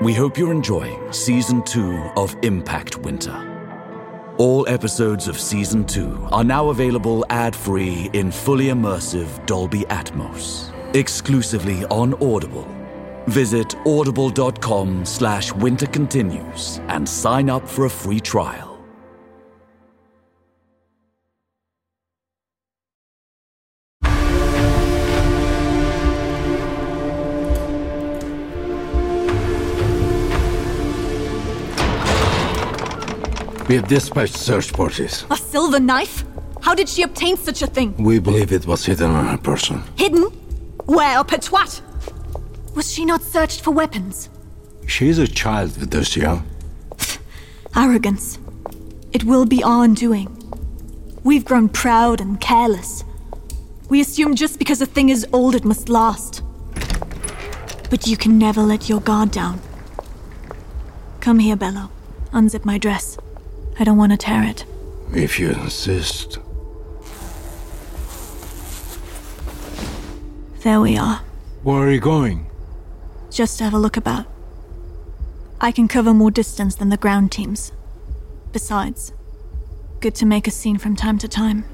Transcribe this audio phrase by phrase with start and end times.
[0.00, 3.34] We hope you're enjoying Season 2 of Impact Winter.
[4.38, 10.72] All episodes of Season 2 are now available ad free in fully immersive Dolby Atmos,
[10.94, 12.68] exclusively on Audible.
[13.26, 18.67] Visit audible.com slash winter continues and sign up for a free trial.
[33.68, 35.26] We have dispatched search parties.
[35.30, 36.24] A silver knife?
[36.62, 37.94] How did she obtain such a thing?
[37.98, 39.82] We believe it was hidden on her person.
[39.94, 40.22] Hidden?
[40.86, 41.82] Where, what?
[42.74, 44.30] Was she not searched for weapons?
[44.86, 46.42] She is a child, Fiducia.
[47.76, 48.38] Arrogance.
[49.12, 50.34] It will be our undoing.
[51.22, 53.04] We've grown proud and careless.
[53.90, 56.42] We assume just because a thing is old it must last.
[57.90, 59.60] But you can never let your guard down.
[61.20, 61.90] Come here, Bello.
[62.32, 63.18] Unzip my dress.
[63.78, 64.64] I don't want to tear it.
[65.14, 66.38] If you insist.
[70.62, 71.20] There we are.
[71.62, 72.50] Where are you going?
[73.30, 74.26] Just to have a look about.
[75.60, 77.72] I can cover more distance than the ground teams.
[78.52, 79.12] Besides,
[80.00, 81.64] good to make a scene from time to time.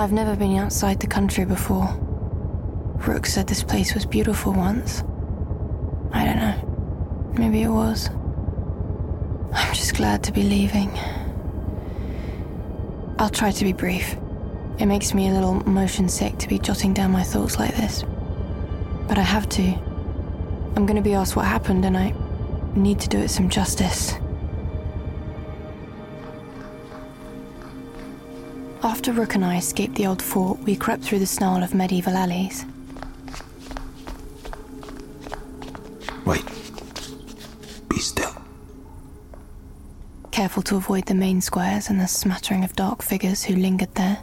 [0.00, 1.94] I've never been outside the country before.
[3.06, 5.02] Rook said this place was beautiful once.
[6.10, 7.34] I don't know.
[7.36, 8.08] Maybe it was.
[9.52, 10.90] I'm just glad to be leaving.
[13.18, 14.16] I'll try to be brief.
[14.78, 18.02] It makes me a little motion sick to be jotting down my thoughts like this.
[19.06, 19.62] But I have to.
[20.76, 22.14] I'm going to be asked what happened, and I
[22.74, 24.14] need to do it some justice.
[28.90, 32.16] After Rook and I escaped the old fort, we crept through the snarl of medieval
[32.16, 32.66] alleys.
[36.26, 36.44] Wait.
[37.88, 38.34] Be still.
[40.32, 44.18] careful to avoid the main squares and the smattering of dark figures who lingered there.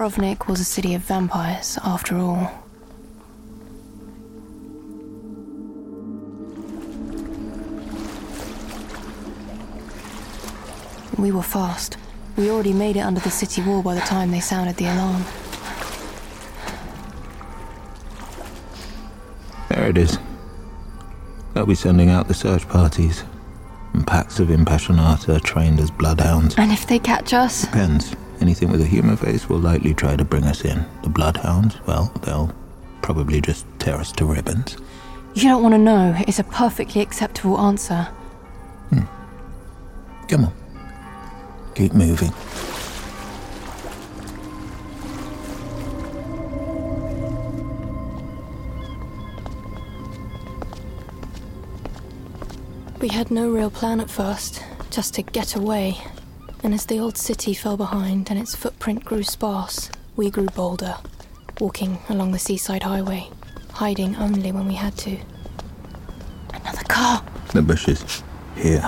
[0.00, 2.50] Dubrovnik was a city of vampires, after all.
[11.18, 11.98] We were fast.
[12.38, 15.22] We already made it under the city wall by the time they sounded the alarm.
[19.68, 20.18] There it is.
[21.52, 23.22] They'll be sending out the search parties.
[23.92, 26.54] And packs of Impassionata trained as bloodhounds.
[26.56, 27.66] And if they catch us?
[27.66, 28.16] Depends.
[28.40, 30.84] Anything with a human face will likely try to bring us in.
[31.02, 32.52] The bloodhounds, well, they'll
[33.02, 34.76] probably just tear us to ribbons.
[35.34, 36.14] You don't want to know.
[36.26, 38.04] It's a perfectly acceptable answer.
[38.90, 39.02] Hmm.
[40.28, 40.52] Come on.
[41.74, 42.32] Keep moving.
[53.00, 55.96] We had no real plan at first, just to get away.
[56.62, 60.96] And as the old city fell behind and its footprint grew sparse, we grew bolder,
[61.58, 63.28] walking along the seaside highway,
[63.72, 65.18] hiding only when we had to.
[66.52, 67.24] Another car!
[67.54, 68.22] The bushes.
[68.56, 68.82] Here.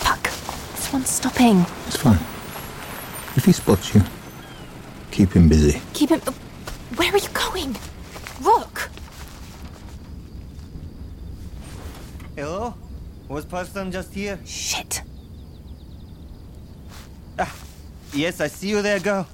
[0.00, 0.22] Fuck!
[0.22, 1.66] This one's stopping.
[1.86, 2.18] It's fine.
[3.36, 4.02] If he spots you,
[5.10, 5.80] keep him busy.
[5.92, 6.20] Keep him.
[6.96, 7.76] Where are you going?
[8.40, 8.90] Rook!
[12.34, 12.74] Hello?
[13.28, 14.38] Was person just here?
[14.44, 15.02] Shit.
[17.38, 17.52] Ah,
[18.12, 19.26] yes, I see you there, girl.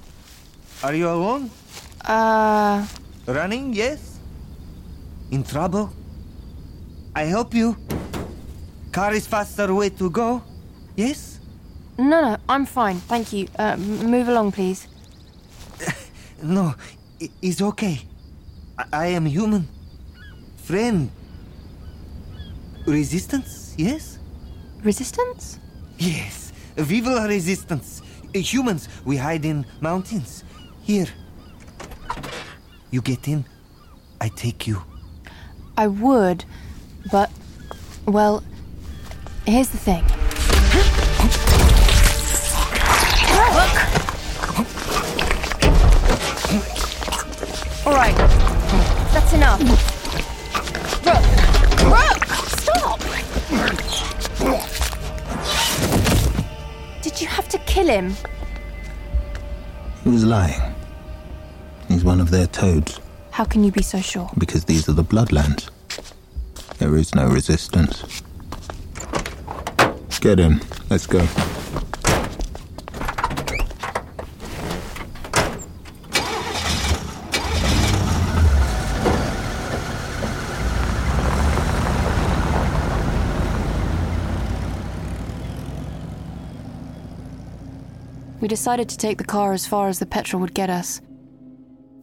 [0.83, 1.49] Are you alone?
[2.03, 2.85] Uh.
[3.27, 4.19] Running, yes?
[5.31, 5.89] In trouble?
[7.15, 7.75] I help you.
[8.91, 10.41] Car is faster way to go,
[10.95, 11.39] yes?
[11.97, 12.97] No, no, I'm fine.
[13.07, 13.47] Thank you.
[13.57, 14.87] Uh, move along, please.
[16.43, 16.75] No,
[17.41, 18.01] it's okay.
[18.77, 19.67] I, I am human.
[20.63, 21.09] Friend.
[22.85, 24.19] Resistance, yes?
[24.83, 25.59] Resistance?
[25.97, 28.01] Yes, Vive la Resistance.
[28.35, 30.43] Uh, humans, we hide in mountains.
[30.83, 31.07] Here.
[32.91, 33.45] You get in,
[34.21, 34.83] I take you.
[35.77, 36.45] I would,
[37.11, 37.29] but,
[38.05, 38.43] well,
[39.45, 40.03] here's the thing.
[43.55, 43.75] Look!
[47.85, 48.15] All right,
[49.13, 49.94] that's enough.
[57.15, 58.13] Did you have to kill him?
[60.03, 60.61] He was lying.
[61.87, 62.99] He's one of their toads,
[63.31, 64.29] How can you be so sure?
[64.37, 65.69] because these are the Bloodlands.
[66.77, 68.21] There is no resistance.
[70.19, 70.59] Get in.
[70.89, 71.25] Let's go.
[88.55, 91.01] Decided to take the car as far as the petrol would get us.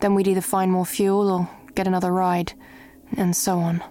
[0.01, 2.53] Then we'd either find more fuel or get another ride,
[3.17, 3.83] and so on.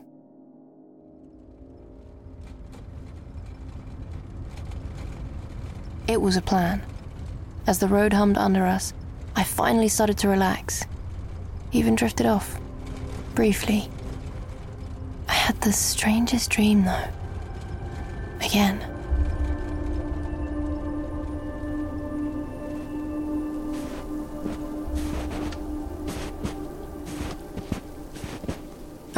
[6.07, 6.83] It was a plan.
[7.65, 8.93] As the road hummed under us,
[9.35, 10.85] I finally started to relax.
[11.71, 12.59] Even drifted off.
[13.33, 13.89] Briefly.
[15.27, 17.07] I had the strangest dream, though.
[18.39, 18.90] Again.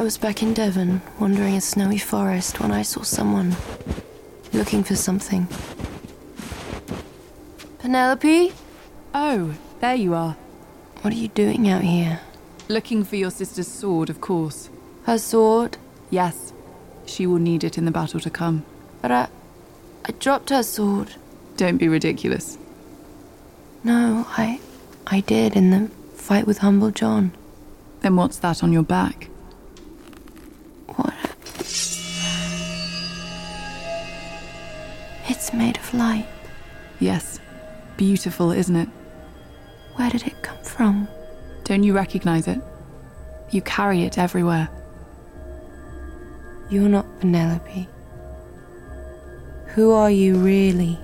[0.04, 3.56] I was back in Devon, wandering a snowy forest, when I saw someone
[4.52, 5.48] looking for something.
[7.80, 8.52] Penelope?
[9.14, 10.36] Oh, there you are.
[11.04, 12.20] What are you doing out here?
[12.68, 14.70] Looking for your sister's sword, of course.
[15.06, 15.78] Her sword?
[16.10, 16.52] Yes,
[17.06, 18.66] she will need it in the battle to come.
[19.02, 19.30] But I.
[20.04, 21.16] I dropped her sword.
[21.56, 22.58] Don't be ridiculous.
[23.86, 24.60] No, I.
[25.08, 27.32] I did in the fight with Humble John.
[28.02, 29.30] Then what's that on your back?
[35.36, 36.28] It's made of light.
[37.00, 37.40] Yes.
[37.98, 38.88] Beautiful, isn't it?
[39.96, 41.08] Where did it come from?
[41.64, 42.62] Don't you recognize it?
[43.50, 44.70] You carry it everywhere.
[46.70, 47.88] You're not Penelope.
[49.70, 51.00] Who are you really?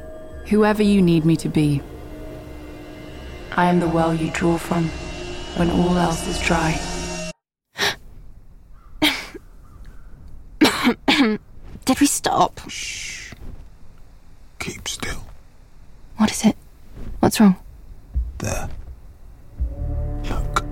[0.49, 1.81] Whoever you need me to be.
[3.53, 4.89] I am the well you draw from
[5.57, 6.79] when all else is dry.
[11.85, 12.61] Did we stop?
[14.59, 15.23] Keep still.
[16.17, 16.55] What is it?
[17.21, 17.55] What's wrong?
[18.39, 18.69] There.
[20.29, 20.63] Look.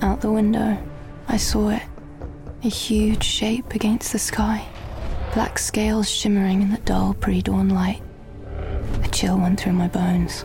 [0.00, 0.78] Out the window,
[1.28, 1.82] I saw it.
[2.64, 4.66] A huge shape against the sky.
[5.34, 8.02] Black scales shimmering in the dull pre dawn light.
[9.04, 10.44] A chill went through my bones.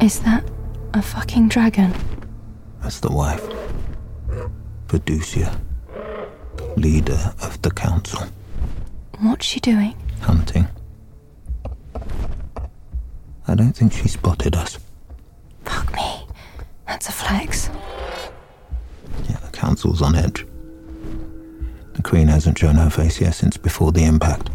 [0.00, 0.44] Is that
[0.92, 1.94] a fucking dragon?
[2.82, 3.42] That's the wife.
[4.88, 5.58] Fiducia.
[6.76, 8.26] Leader of the council.
[9.20, 9.94] What's she doing?
[10.20, 10.66] Hunting.
[13.46, 14.78] I don't think she spotted us.
[15.64, 16.26] Fuck me.
[16.86, 17.70] That's a flex.
[19.28, 20.46] Yeah, the council's on edge.
[21.94, 24.50] The Queen hasn't shown her face yet since before the impact.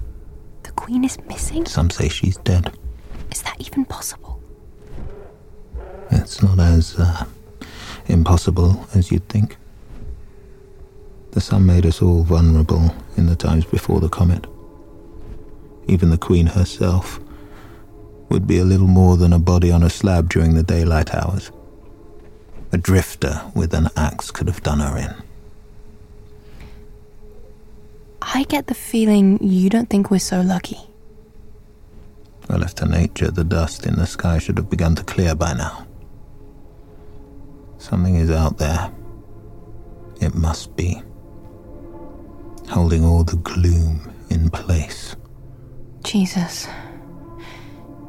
[0.63, 1.65] The Queen is missing?
[1.65, 2.75] Some say she's dead.
[3.31, 4.41] Is that even possible?
[6.11, 7.25] It's not as uh,
[8.07, 9.57] impossible as you'd think.
[11.37, 14.47] The sun made us all vulnerable in the times before the comet.
[15.85, 17.19] Even the Queen herself
[18.29, 21.51] would be a little more than a body on a slab during the daylight hours.
[22.71, 25.13] A drifter with an axe could have done her in.
[28.23, 30.79] I get the feeling you don't think we're so lucky.
[32.49, 35.53] Well, left to nature, the dust in the sky should have begun to clear by
[35.53, 35.85] now.
[37.77, 38.91] Something is out there.
[40.19, 41.03] It must be.
[42.69, 45.15] Holding all the gloom in place.
[46.03, 46.67] Jesus.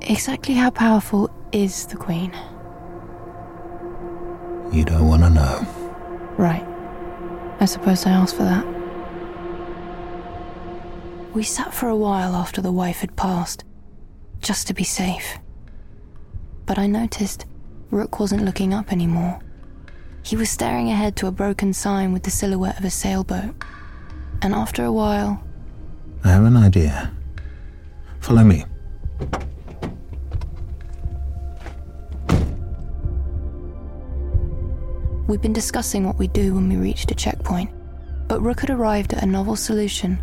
[0.03, 2.33] Exactly how powerful is the Queen?
[4.73, 5.67] You don't want to know.
[6.37, 6.67] Right.
[7.61, 8.67] I suppose I asked for that.
[11.35, 13.65] We sat for a while after the wife had passed,
[14.41, 15.39] just to be safe.
[16.67, 17.47] But I noticed
[17.91, 19.41] Rook wasn't looking up anymore.
[20.23, 23.55] He was staring ahead to a broken sign with the silhouette of a sailboat.
[24.43, 25.43] And after a while,
[26.25, 27.13] I have an idea.
[28.21, 28.65] Follow me.
[35.29, 37.71] we'd been discussing what we'd do when we reached a checkpoint,
[38.27, 40.19] but Rook had arrived at a novel solution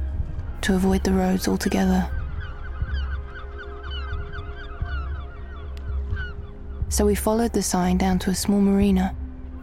[0.62, 2.10] to avoid the roads altogether.
[6.90, 9.16] So we followed the sign down to a small marina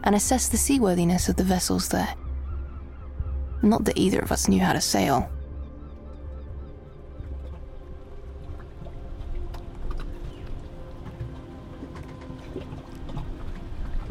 [0.03, 2.15] and assessed the seaworthiness of the vessels there.
[3.63, 5.29] Not that either of us knew how to sail.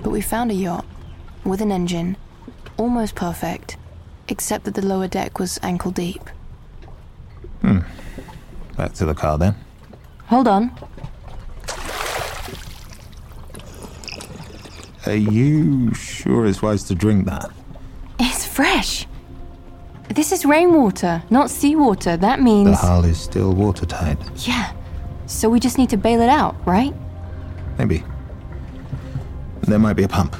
[0.02, 0.86] But we found a yacht
[1.44, 2.16] with an engine,
[2.78, 3.76] almost perfect,
[4.26, 6.22] except that the lower deck was ankle deep.
[7.60, 7.80] Hmm.
[8.78, 9.54] Back to the car then.
[10.28, 10.72] Hold on.
[15.04, 17.50] Are you sure it's wise to drink that?
[18.18, 19.06] It's fresh.
[20.14, 22.18] This is rainwater, not seawater.
[22.18, 22.78] That means.
[22.78, 24.18] The hull is still watertight.
[24.46, 24.74] Yeah.
[25.24, 26.94] So we just need to bail it out, right?
[27.78, 28.04] Maybe.
[29.62, 30.36] There might be a pump.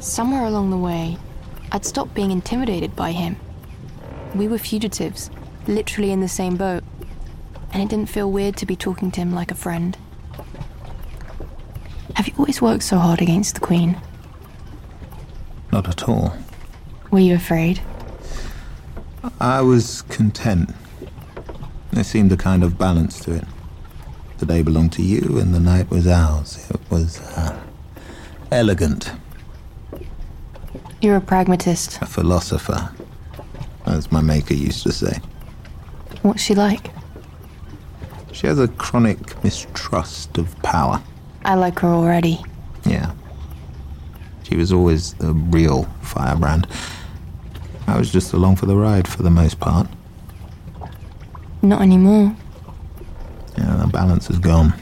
[0.00, 1.18] Somewhere along the way,
[1.72, 3.36] I'd stopped being intimidated by him.
[4.34, 5.30] We were fugitives,
[5.66, 6.84] literally in the same boat,
[7.74, 9.98] and it didn't feel weird to be talking to him like a friend.
[12.38, 14.00] Always worked so hard against the Queen?
[15.72, 16.36] Not at all.
[17.10, 17.80] Were you afraid?
[19.40, 20.74] I was content.
[21.92, 23.44] There seemed a kind of balance to it.
[24.38, 26.68] The day belonged to you and the night was ours.
[26.70, 27.58] It was uh,
[28.52, 29.12] elegant.
[31.00, 32.00] You're a pragmatist.
[32.02, 32.90] A philosopher,
[33.86, 35.20] as my maker used to say.
[36.22, 36.90] What's she like?
[38.32, 41.02] She has a chronic mistrust of power.
[41.46, 42.40] I like her already.
[42.84, 43.12] Yeah.
[44.42, 46.66] She was always the real firebrand.
[47.86, 49.86] I was just along for the ride for the most part.
[51.62, 52.34] Not anymore.
[53.56, 54.74] Yeah, the balance is gone.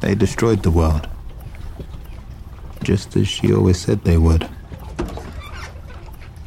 [0.00, 1.08] They destroyed the world.
[2.82, 4.46] Just as she always said they would.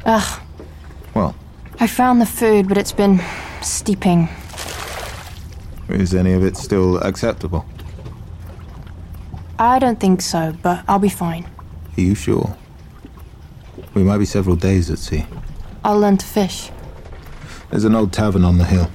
[0.06, 0.40] Ugh,
[1.14, 1.34] Well,
[1.80, 3.20] I found the food, but it's been
[3.62, 4.28] steeping.
[5.88, 7.66] is any of it still acceptable?
[9.60, 11.44] I don't think so, but I'll be fine.
[11.98, 12.56] Are you sure?
[13.92, 15.26] We might be several days at sea.
[15.84, 16.70] I'll learn to fish.
[17.68, 18.90] There's an old tavern on the hill.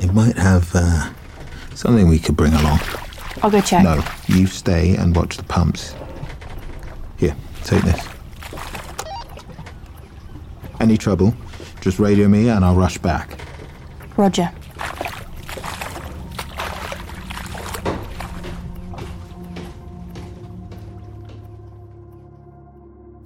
[0.00, 1.12] It might have uh,
[1.76, 2.80] something we could bring along.
[3.40, 3.84] I'll go check.
[3.84, 5.94] No, you stay and watch the pumps.
[7.16, 8.04] Here, take this.
[10.80, 11.36] Any trouble,
[11.80, 13.38] just radio me and I'll rush back.
[14.16, 14.50] Roger.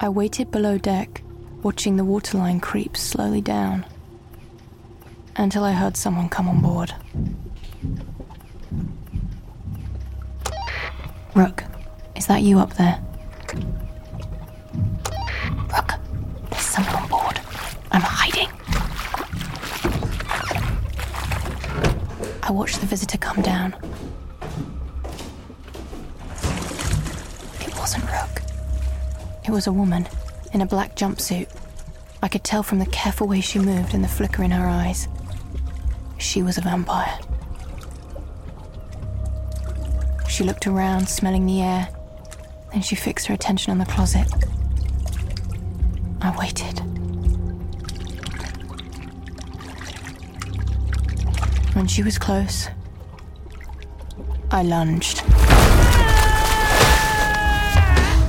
[0.03, 1.21] I waited below deck,
[1.61, 3.85] watching the waterline creep slowly down,
[5.35, 6.95] until I heard someone come on board.
[11.35, 11.63] Rook,
[12.15, 12.99] is that you up there?
[15.71, 15.93] Rook,
[16.49, 17.39] there's someone on board.
[17.91, 18.49] I'm hiding.
[22.41, 23.75] I watched the visitor come down.
[27.59, 28.40] It wasn't Rook.
[29.43, 30.07] It was a woman
[30.53, 31.49] in a black jumpsuit.
[32.21, 35.07] I could tell from the careful way she moved and the flicker in her eyes.
[36.17, 37.17] She was a vampire.
[40.29, 41.89] She looked around, smelling the air.
[42.71, 44.27] Then she fixed her attention on the closet.
[46.21, 46.79] I waited.
[51.75, 52.67] When she was close,
[54.51, 55.23] I lunged,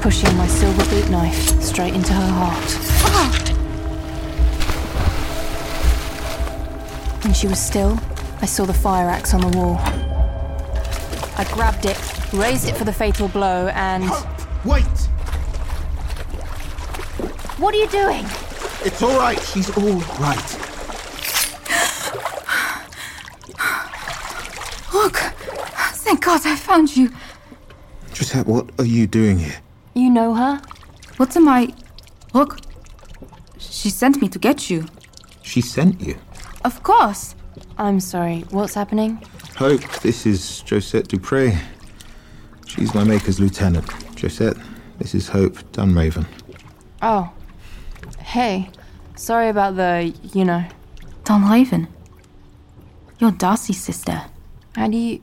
[0.03, 2.71] pushing my silver boot knife straight into her heart.
[7.23, 7.97] When she was still,
[8.41, 9.77] I saw the fire axe on the wall.
[11.39, 11.97] I grabbed it,
[12.33, 14.11] raised it for the fatal blow, and.
[14.65, 14.83] Wait!
[17.59, 18.27] What are you doing?
[18.85, 19.41] It's all right.
[19.41, 20.59] She's all right.
[24.93, 25.17] Look!
[25.95, 27.13] Thank God I found you.
[28.13, 29.61] Josette, what are you doing here?
[29.95, 30.61] You know her?
[31.17, 31.73] What am I.
[32.33, 32.59] Look.
[33.59, 34.87] She sent me to get you.
[35.43, 36.17] She sent you.
[36.65, 37.35] Of course.
[37.79, 39.23] I'm sorry, what's happening?
[39.57, 41.53] Hope, this is Josette Dupre.
[42.67, 43.91] She's my maker's lieutenant.
[44.19, 44.57] Josette,
[44.99, 46.27] this is Hope Dunraven.
[47.03, 47.31] Oh.
[48.19, 48.71] Hey.
[49.17, 50.65] Sorry about the, you know.
[51.25, 51.89] Dunraven?
[53.19, 54.23] You're Darcy's sister.
[54.75, 55.21] How do you.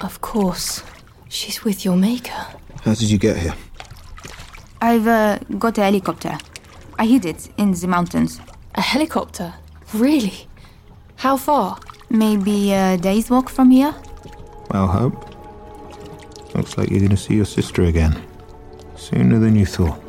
[0.00, 0.82] Of course.
[1.28, 2.46] She's with your maker.
[2.82, 3.54] How did you get here?
[4.80, 6.38] I've uh, got a helicopter.
[6.98, 8.40] I hid it in the mountains.
[8.74, 9.54] A helicopter?
[9.92, 10.48] Really?
[11.16, 11.78] How far?
[12.08, 13.94] Maybe a day's walk from here?
[14.70, 15.26] Well, Hope.
[16.54, 18.20] Looks like you're going to see your sister again.
[18.96, 20.02] Sooner than you thought.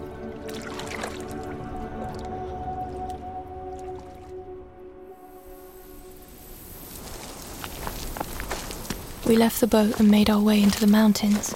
[9.28, 11.56] We left the boat and made our way into the mountains.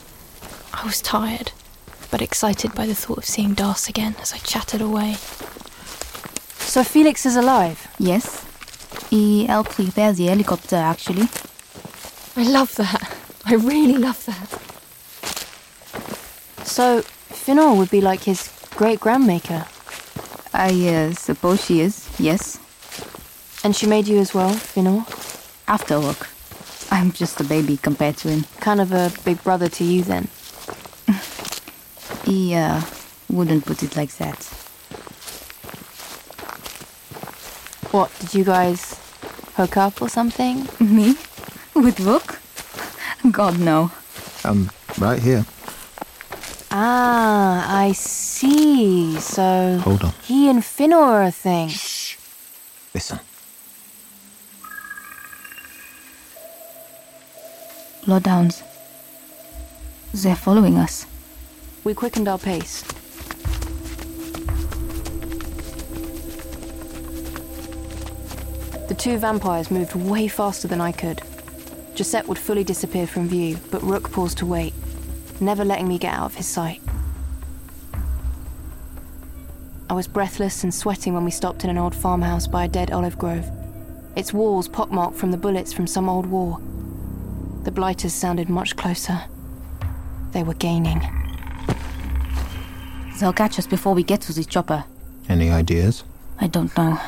[0.85, 1.51] I was tired,
[2.11, 5.15] but excited by the thought of seeing Das again as I chatted away.
[6.59, 7.87] So Felix is alive?
[7.97, 8.45] Yes.
[9.09, 11.27] He helped repair the helicopter, actually.
[12.35, 13.17] I love that.
[13.45, 14.49] I really love that.
[16.67, 19.65] So, Finor would be like his great grandmaker.
[20.53, 22.59] I uh, suppose she is, yes.
[23.63, 25.03] And she made you as well, Finor?
[25.67, 26.29] After work.
[26.91, 28.45] I'm just a baby compared to him.
[28.59, 30.27] Kind of a big brother to you then.
[32.25, 32.81] He uh,
[33.29, 34.43] wouldn't put it like that.
[37.91, 38.99] What, did you guys
[39.55, 40.67] hook up or something?
[40.79, 41.15] Me?
[41.75, 42.39] With Rook?
[43.31, 43.91] God, no.
[44.43, 45.45] I'm right here.
[46.71, 49.17] Ah, I see.
[49.19, 50.13] So Hold on.
[50.23, 51.69] he and Finor are a thing.
[51.69, 52.17] Shh.
[52.93, 53.19] Listen.
[58.05, 58.61] Bloodhounds.
[60.13, 61.05] They're following us.
[61.85, 62.81] We quickened our pace.
[68.87, 71.21] The two vampires moved way faster than I could.
[71.95, 74.73] Josette would fully disappear from view, but Rook paused to wait,
[75.39, 76.81] never letting me get out of his sight.
[79.87, 82.89] I was breathless and sweating when we stopped in an old farmhouse by a dead
[82.89, 83.47] olive grove,
[84.15, 86.59] its walls pockmarked from the bullets from some old war.
[87.63, 89.21] The blighters sounded much closer.
[90.31, 91.24] They were gaining.
[93.19, 94.85] They'll catch us before we get to the chopper.
[95.29, 96.03] Any ideas?
[96.37, 96.99] I don't know.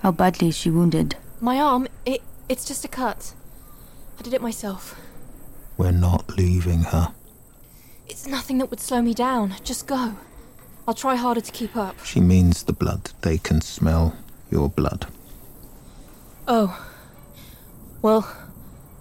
[0.00, 1.16] How badly is she wounded?
[1.40, 3.34] My arm, it it's just a cut.
[4.18, 4.98] I did it myself.
[5.76, 7.12] We're not leaving her.
[8.08, 9.54] It's nothing that would slow me down.
[9.62, 10.16] Just go.
[10.88, 12.04] I'll try harder to keep up.
[12.04, 13.12] She means the blood.
[13.20, 14.16] They can smell
[14.50, 15.06] your blood.
[16.48, 16.86] Oh.
[18.02, 18.28] Well,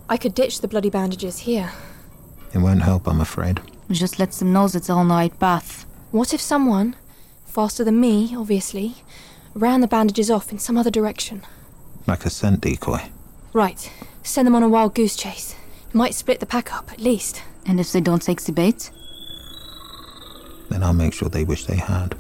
[0.08, 1.72] I could ditch the bloody bandages here.
[2.54, 3.62] It won't help, I'm afraid.
[3.92, 5.86] Just lets them know that they're on the right path.
[6.12, 6.96] What if someone,
[7.46, 8.96] faster than me, obviously,
[9.54, 11.44] ran the bandages off in some other direction?
[12.08, 13.10] Like a scent decoy.
[13.54, 13.92] Right.
[14.24, 15.56] Send them on a wild goose chase.
[15.90, 17.42] It might split the pack up, at least.
[17.66, 18.92] And if they don't take the bait?
[20.70, 22.16] Then I'll make sure they wish they had.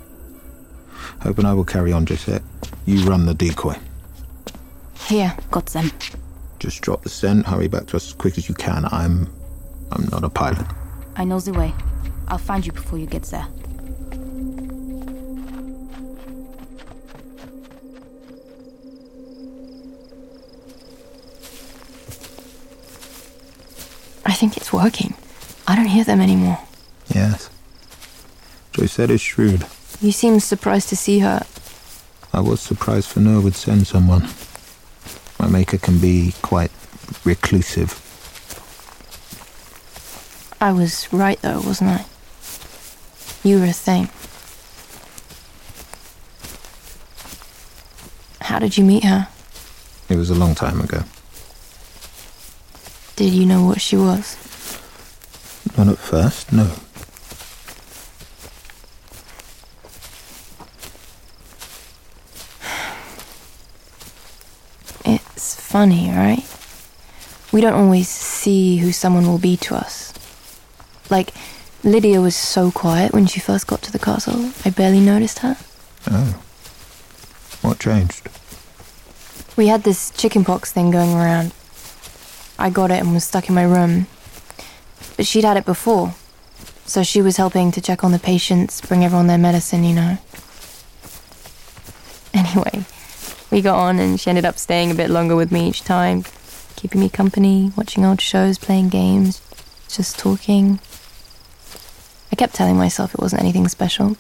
[1.22, 2.44] Hope and I will carry on, Just Josette.
[2.86, 3.78] You run the decoy.
[5.08, 5.92] Here, got them.
[6.60, 8.86] Just drop the scent, hurry back to us as quick as you can.
[8.92, 9.32] I'm.
[9.92, 10.66] I'm not a pilot.
[11.20, 11.74] I know the way.
[12.30, 13.46] I'll find you before you get there.
[24.26, 25.14] I think it's working.
[25.68, 26.58] I don't hear them anymore.
[27.14, 27.50] Yes.
[28.72, 29.66] Josette is shrewd.
[30.00, 31.46] You seem surprised to see her.
[32.32, 34.30] I was surprised Feneur would send someone.
[35.38, 36.72] My maker can be quite
[37.26, 38.09] reclusive.
[40.62, 42.06] I was right, though, wasn't I?
[43.44, 44.10] You were a thing.
[48.42, 49.30] How did you meet her?
[50.10, 51.04] It was a long time ago.
[53.16, 54.36] Did you know what she was?
[55.78, 56.72] Not at first, no.
[65.06, 66.44] It's funny, right?
[67.54, 70.09] We don't always see who someone will be to us.
[71.10, 71.34] Like,
[71.84, 75.58] Lydia was so quiet when she first got to the castle, I barely noticed her.
[76.08, 76.42] Oh.
[77.62, 78.28] What changed?
[79.58, 81.54] We had this chickenpox thing going around.
[82.58, 84.08] I got it and was stuck in my room.
[85.18, 86.14] But she'd had it before,
[86.86, 90.18] so she was helping to check on the patients, bring everyone their medicine, you know.
[92.32, 92.86] Anyway,
[93.52, 96.24] we got on and she ended up staying a bit longer with me each time,
[96.76, 99.42] keeping me company, watching old shows, playing games,
[99.90, 100.80] just talking.
[102.32, 104.18] I kept telling myself it wasn't anything special,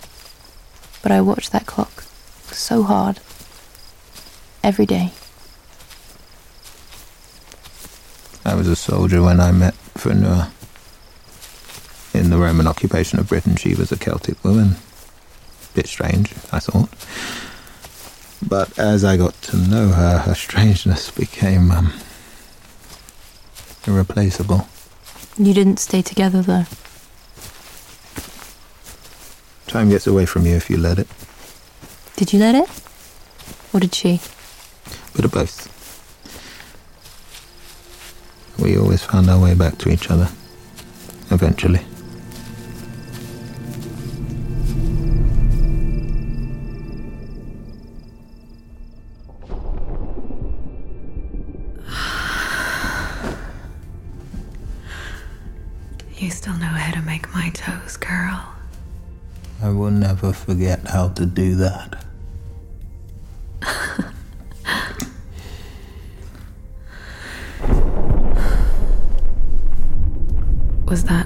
[1.01, 2.03] but I watched that clock
[2.51, 3.19] so hard.
[4.63, 5.11] Every day.
[8.43, 10.49] I was a soldier when I met Feneur.
[12.13, 14.75] In the Roman occupation of Britain, she was a Celtic woman.
[15.75, 16.89] Bit strange, I thought.
[18.45, 21.93] But as I got to know her, her strangeness became, um,
[23.85, 24.67] irreplaceable.
[25.37, 26.65] You didn't stay together though.
[29.69, 31.07] Time gets away from you if you let it.
[32.15, 32.67] Did you let it?
[33.71, 34.19] Or did she?
[35.15, 35.69] Bit of both.
[38.57, 40.27] We always found our way back to each other.
[41.29, 41.81] Eventually.
[56.17, 58.55] You still know how to make my toes curl.
[59.61, 62.05] I will never forget how to do that.
[70.87, 71.18] Was that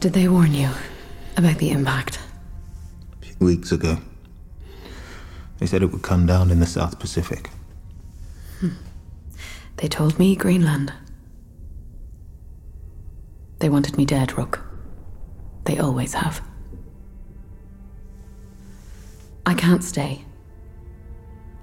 [0.00, 0.70] Did they warn you
[1.36, 2.20] about the impact?
[3.20, 3.98] A few weeks ago.
[5.58, 7.50] They said it would come down in the South Pacific.
[8.60, 8.68] Hmm.
[9.78, 10.92] They told me Greenland.
[13.58, 14.60] They wanted me dead, Rook.
[15.64, 16.42] They always have.
[19.46, 20.24] I can't stay.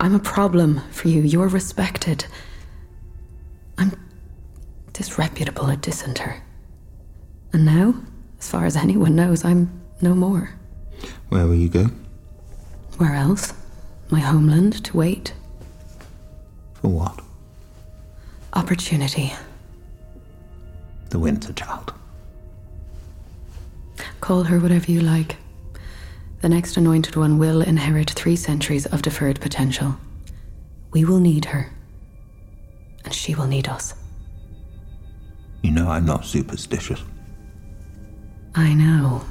[0.01, 1.21] I'm a problem for you.
[1.21, 2.25] You're respected.
[3.77, 3.93] I'm
[4.91, 6.43] disreputable at Dissenter.
[7.53, 7.95] And now,
[8.45, 10.51] as far as anyone knows, I'm no more.
[11.29, 11.87] Where will you go?
[12.99, 13.53] Where else?
[14.11, 15.33] My homeland to wait.
[16.75, 17.19] For what?
[18.53, 19.33] Opportunity.
[21.09, 21.91] The Winter Child.
[24.21, 25.37] Call her whatever you like.
[26.41, 29.95] The next anointed one will inherit three centuries of deferred potential.
[30.91, 31.71] We will need her.
[33.03, 33.95] And she will need us.
[35.63, 37.01] You know I'm not superstitious.
[38.55, 39.21] I know.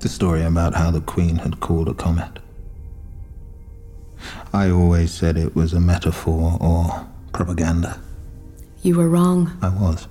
[0.00, 2.40] The story about how the Queen had called a comet.
[4.52, 8.00] I always said it was a metaphor or propaganda.
[8.82, 9.56] You were wrong.
[9.62, 10.08] I was.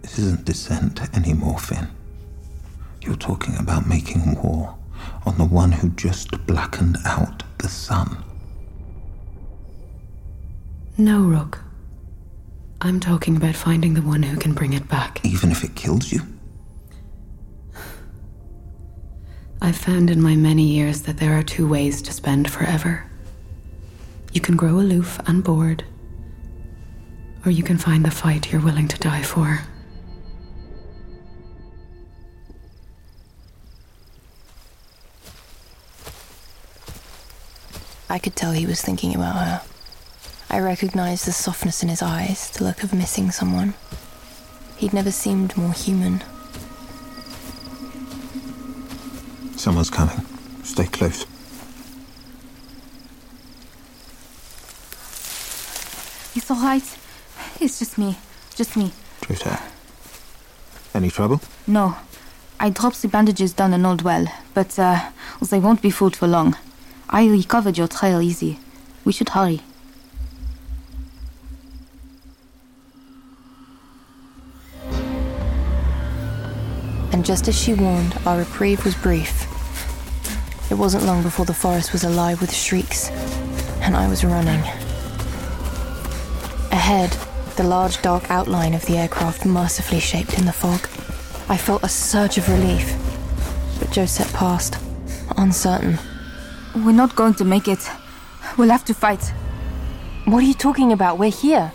[0.00, 1.88] This isn't dissent anymore, Finn.
[3.02, 4.74] You're talking about making war
[5.26, 8.24] on the one who just blackened out the sun.
[10.96, 11.60] No, Rook.
[12.84, 15.24] I'm talking about finding the one who can bring it back.
[15.24, 16.20] Even if it kills you?
[19.60, 23.08] I've found in my many years that there are two ways to spend forever.
[24.32, 25.84] You can grow aloof and bored,
[27.46, 29.60] or you can find the fight you're willing to die for.
[38.10, 39.71] I could tell he was thinking about her.
[40.54, 43.72] I recognized the softness in his eyes, the look of missing someone.
[44.76, 46.22] He'd never seemed more human.
[49.56, 50.26] Someone's coming.
[50.62, 51.24] Stay close.
[56.36, 56.98] It's alright.
[57.58, 58.18] It's just me.
[58.54, 58.92] Just me.
[59.26, 59.58] Jota.
[60.94, 61.40] Any trouble?
[61.66, 61.96] No.
[62.60, 65.00] I dropped the bandages down an old well, but uh,
[65.48, 66.58] they won't be fooled for long.
[67.08, 68.58] I recovered your trail easy.
[69.02, 69.62] We should hurry.
[77.12, 79.46] And just as she warned, our reprieve was brief.
[80.70, 83.10] It wasn't long before the forest was alive with shrieks,
[83.82, 84.60] and I was running.
[86.72, 87.10] Ahead,
[87.56, 90.88] the large dark outline of the aircraft mercifully shaped in the fog.
[91.50, 92.96] I felt a surge of relief,
[93.78, 94.78] but Josette passed,
[95.36, 95.98] uncertain.
[96.74, 97.90] We're not going to make it.
[98.56, 99.34] We'll have to fight.
[100.24, 101.18] What are you talking about?
[101.18, 101.70] We're here.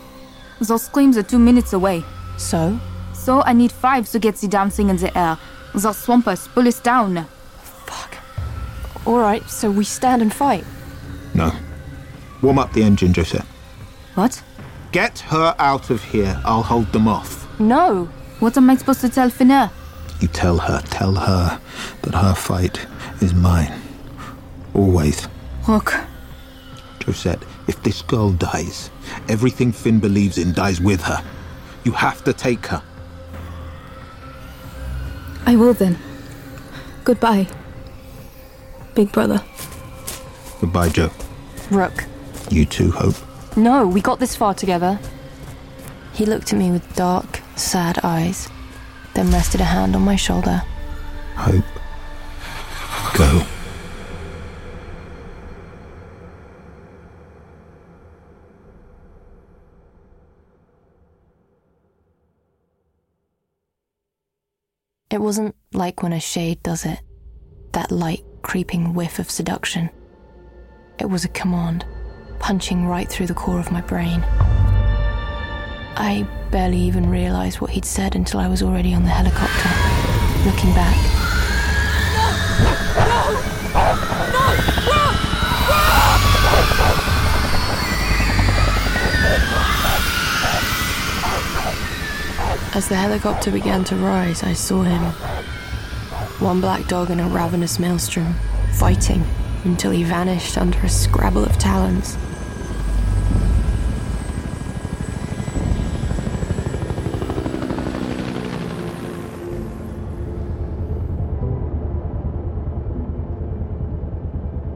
[0.60, 2.02] Those screams are two minutes away.
[2.36, 2.80] So?
[3.28, 5.36] So I need five to get the damn thing in the air.
[5.74, 7.26] They'll swamp us, pull us down.
[7.60, 8.16] Fuck.
[9.06, 10.64] Alright, so we stand and fight.
[11.34, 11.52] No.
[12.40, 13.44] Warm up the engine, Josette.
[14.14, 14.42] What?
[14.92, 16.40] Get her out of here.
[16.42, 17.46] I'll hold them off.
[17.60, 18.06] No!
[18.40, 19.70] What am I supposed to tell Finnair?
[20.22, 21.60] You tell her, tell her
[22.00, 22.86] that her fight
[23.20, 23.78] is mine.
[24.72, 25.28] Always.
[25.68, 25.92] Rook,
[27.04, 28.90] Josette, if this girl dies,
[29.28, 31.22] everything Finn believes in dies with her.
[31.84, 32.82] You have to take her.
[35.48, 35.96] I will then.
[37.04, 37.46] Goodbye,
[38.94, 39.42] Big Brother.
[40.60, 41.10] Goodbye, Joe.
[41.70, 42.04] Rook.
[42.50, 43.14] You too, Hope.
[43.56, 45.00] No, we got this far together.
[46.12, 48.50] He looked at me with dark, sad eyes,
[49.14, 50.62] then rested a hand on my shoulder.
[51.36, 51.64] Hope.
[53.16, 53.46] Go.
[65.10, 67.00] It wasn't like when a shade does it,
[67.72, 69.88] that light, creeping whiff of seduction.
[70.98, 71.86] It was a command,
[72.40, 74.22] punching right through the core of my brain.
[75.96, 79.70] I barely even realized what he'd said until I was already on the helicopter,
[80.44, 80.94] looking back.
[92.78, 95.00] As the helicopter began to rise, I saw him.
[96.38, 98.36] One black dog in a ravenous maelstrom,
[98.74, 99.24] fighting
[99.64, 102.16] until he vanished under a scrabble of talons.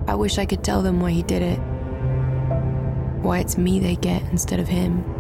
[0.08, 1.58] I wish I could tell them why he did it.
[3.22, 5.11] Why it's me they get instead of him.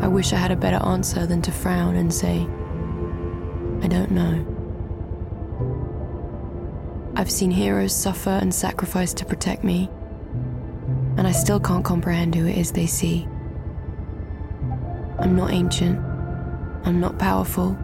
[0.00, 2.46] I wish I had a better answer than to frown and say,
[3.82, 4.46] I don't know.
[7.16, 9.90] I've seen heroes suffer and sacrifice to protect me,
[11.16, 13.28] and I still can't comprehend who it is they see.
[15.18, 15.98] I'm not ancient.
[16.84, 17.76] I'm not powerful.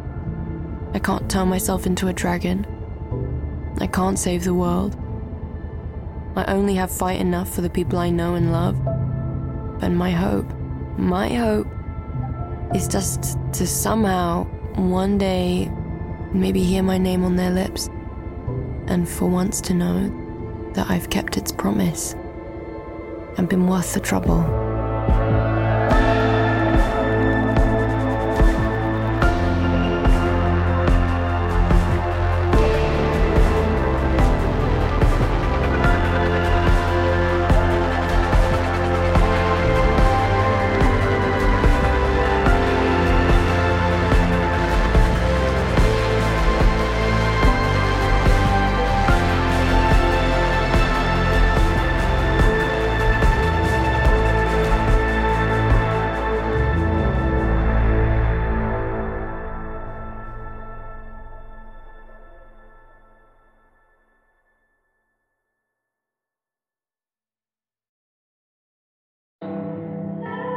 [0.94, 2.66] I can't turn myself into a dragon.
[3.79, 4.96] I can't save the world.
[6.35, 8.83] I only have fight enough for the people I know and love.
[9.81, 10.50] But my hope,
[10.96, 11.66] my hope,
[12.74, 15.70] is just to somehow, one day,
[16.33, 17.88] maybe hear my name on their lips,
[18.87, 22.14] and for once to know that I've kept its promise
[23.38, 24.44] and been worth the trouble.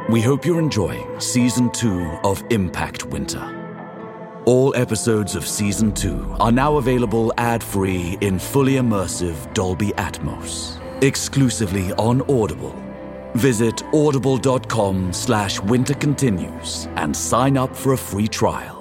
[0.09, 3.43] We hope you're enjoying Season 2 of Impact Winter.
[4.45, 10.81] All episodes of Season 2 are now available ad free in fully immersive Dolby Atmos,
[11.03, 12.75] exclusively on Audible.
[13.35, 18.78] Visit audible.com slash winter continues and sign up for a free trial.